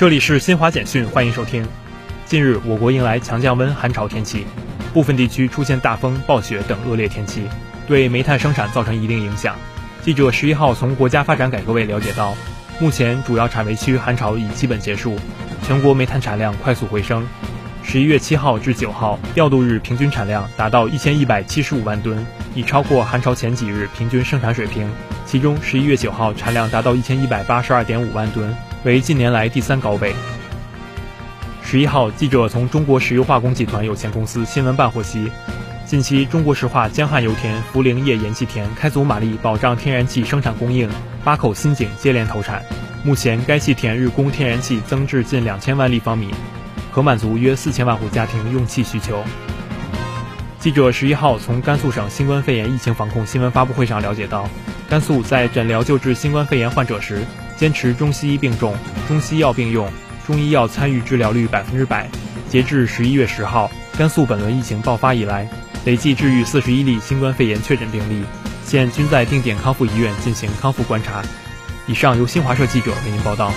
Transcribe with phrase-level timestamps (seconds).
[0.00, 1.62] 这里是新华简讯，欢迎收听。
[2.24, 4.46] 近日，我国迎来强降温、寒潮天气，
[4.94, 7.42] 部分地区出现大风、暴雪等恶劣天气，
[7.86, 9.54] 对煤炭生产造成一定影响。
[10.00, 12.34] 记者十一号从国家发展改革委了解到，
[12.78, 15.18] 目前主要产煤区寒潮已基本结束，
[15.66, 17.22] 全国煤炭产量快速回升。
[17.82, 24.90] 十一月七号至九号调度日平均产量达到一千一百七十五万吨，已超过寒潮前几日平均生产水平。
[25.26, 30.14] 其中，十一月九号产量达到一千一百八十二点五万吨，为近年来第三高位。
[31.62, 35.30] 十一号，记者从中国石油化工集团有限公司新闻办获悉，
[35.84, 40.88] 近期中国石化江汉油田涪陵叶盐气田开足马力保障天然气生产供应，
[41.22, 42.64] 八口新井接连投产，
[43.04, 46.30] 目前该气田日供天然气增至近两千万立方米。
[46.90, 49.22] 可满足约四千万户家庭用气需求。
[50.58, 54.48] 记者十一号从甘肃省新冠肺炎疫情防控新闻发布会上了解到，
[54.88, 57.22] 甘肃在诊疗救治新冠肺炎患者时，
[57.60, 58.74] 坚持中西医并重、
[59.06, 59.86] 中西药并用，
[60.26, 62.08] 中医药参与治疗率百分之百。
[62.48, 65.46] 截至十一月十号，甘肃本轮疫情爆发以来，
[65.84, 68.24] 累计治愈四十一例新冠肺炎确诊病例，
[68.64, 71.22] 现均在定点康复医院进行康复观察。
[71.86, 73.52] 以上由新华社记者为您报道。